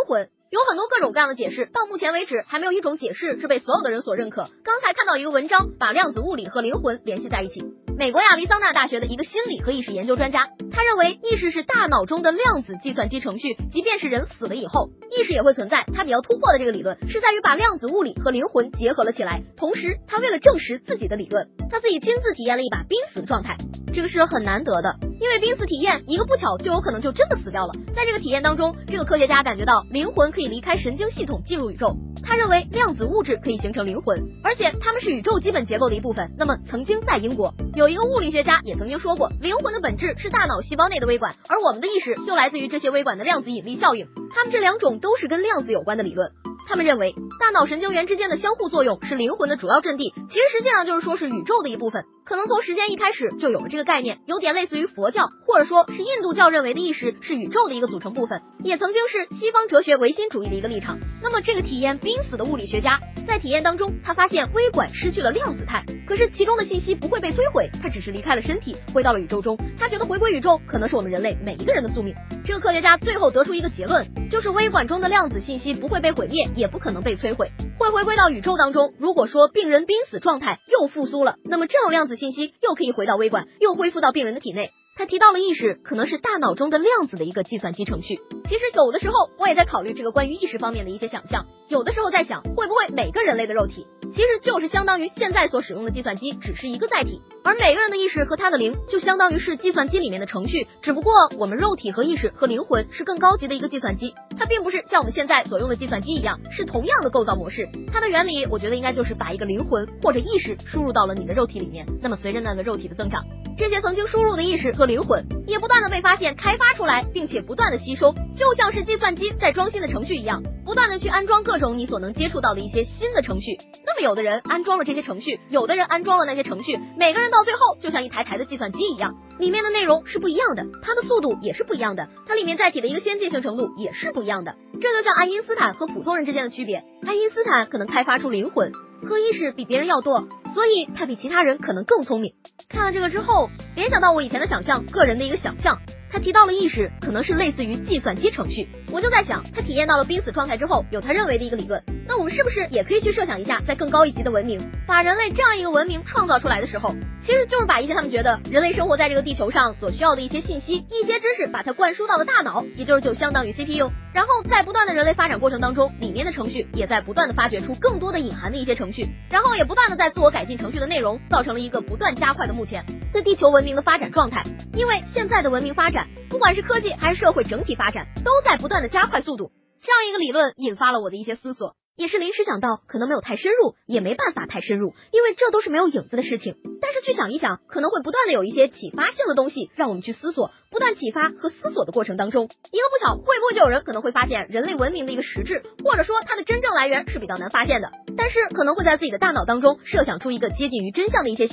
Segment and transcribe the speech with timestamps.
[0.00, 0.28] 灵魂。
[0.50, 4.42] 有很多各种各样的解释，到目前为止还没有一种解释是被所有的人所认可。
[4.64, 7.62] 刚才看到一个文章，把量子物理和灵魂联系在一起。
[7.96, 15.84] 美国亚利桑那大学的一个心理和意识研究专家，他认为意识是大脑中的量子计算机程序，即便是人死了以后，意识也会存在。
[15.94, 19.44] 他比较突破的这个理论是在于把量子物理和灵魂结合了起来。
[19.56, 23.56] 同时，他为了证实自己的理论，他自己亲自体验了一把濒死状态，
[23.92, 25.09] 这个是很难得的。
[25.20, 27.74] 因为濒死体验一个不巧就有可能就真的死掉了。
[27.94, 31.94] 在这个体验当中，这个科学家感觉到灵魂可以离开神经系统进入宇宙。
[32.22, 36.30] 他认为量子物质可以形成灵魂，而且它们是宇宙基本结构的一部分。
[36.38, 44.06] 那么曾经在英国有一个物理学家也曾经说过，灵魂的本质是大脑细胞内的微管，而我们的意识就来自于这些微管的量子引力效应。
[44.34, 46.30] 它们这两种都是跟量子有关的理论。
[46.70, 52.04] 他们认为，大脑神经元之间的相互作用是灵魂的主要阵地，其实实际上就是说是宇宙的一部分。
[52.24, 60.96] 可能从时间一开始就有了这个概念，有点类似于佛教，或者说是印度教认为的意识是宇宙的一个组成部分，也曾经是西方哲学唯心主义的一个立场。
[61.20, 69.58] 那么这个体验濒死的物理学家在体验当中，他发现微管失去了量子态，可是其中的信息不会被摧毁，他只是离开了身体，回到了宇宙中。
[69.76, 72.14] 他觉得回归宇宙可能是我们人类每一个人的宿命。
[72.44, 78.92] 这个科学家最后得出一个结论，就是微管中的量子信息不会被毁灭，也不可能被摧毁，会回归到宇宙当中。
[78.98, 84.70] 如果说病人濒死状态又复苏了，那么这种量子信息又可以回到微管，又恢复到病人的体内。
[84.96, 88.18] 他提到了意识可能是大脑中的量子的一个计算机程序。
[88.46, 93.86] 其实有的时候我也在考虑这个关于意识方面的一些想象，有的时候在想会不会每个人类的肉体
[94.20, 107.66] 其实就是相当于现在所使用的计算机，只是一个载体，而每个人的意识和他的灵就相当于是计算机里面的程序，只不过我们肉体和意识和灵魂是更高级的一个计算机，它并不是像我们现在所用的计算机一样是同样的构造模式。
[107.90, 113.24] 它的原理我觉得应该就是把一个灵魂或者意识输入到了你的肉体里面，那么随着那个肉体的增长。
[113.60, 123.58] 这些曾经输入的意识和灵魂也不断的被发现、开发出来，并且不断的吸收，就像是计算机在装新的程序一样，不断的去安装各种你所能接触到的一些新的程序。
[123.84, 134.54] 那么有的人安装了这些程序，有的人安装了那些程序，每个人到最后就像一台台的计算机一样，里面的内容是不一样的，它的速度也是不一样的，它里面载体的一个先进性程度也是不一样的。
[134.80, 138.72] 这就像爱因斯坦和普通人之间的区别，爱因斯坦可能开发出灵魂。
[139.02, 142.34] 和意识比别人要多，所以他比其他人可能更聪明。
[142.68, 145.78] 看了这个之后，联想到我以前的想象，个人的一个想象。
[146.12, 154.58] 他提到了意识可能是类似于计算机程序，我就在想，他体验到了濒死状态之后，有他认为的一个理论，那我们是不是也可以去设想一下，在更高一级的文明，
[154.88, 156.92] 把人类这样一个文明创造出来的时候，
[157.24, 174.42] 其实就是把一些他们觉得人类生活在这个地球上所需要的一些信息、一些知识，把它灌输到了大脑，也就是就相当于 CPU，然后在不断的人类发展过程当中，里面的程序也在不断的发掘出更多的隐含的一些程序，然后也不断的在自我改进程序的内容，造成了一个不断加快的目前在地球文明的发展状态。
[174.74, 176.08] 因为现在的文明发展。
[176.30, 179.50] 不管是科技还是社会整体发展，都在不断的加快速度。
[179.82, 186.56] 这样一个理论引发了我的一些思索，也是临时想到，可能没有太深入，也没办法太深入，因为这都是没有影子的事情。
[186.80, 190.50] 但是去想一想，可能会不断的有一些启发性的东西让我们去思索。
[190.70, 201.48] 不断启发和思索的过程当中，一个不巧，会不会就有人可能会发现人类文明的一个实质，或者说它的真正来源是比较难发现的，但是可能会在自己的大脑当中设想出一个接近于真相的一些。